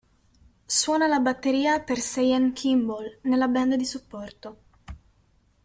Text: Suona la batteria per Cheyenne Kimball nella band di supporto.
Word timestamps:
Suona 0.75 1.05
la 1.09 1.19
batteria 1.19 1.79
per 1.81 1.99
Cheyenne 1.99 2.53
Kimball 2.53 3.19
nella 3.25 3.47
band 3.47 3.75
di 3.75 3.85
supporto. 3.85 4.57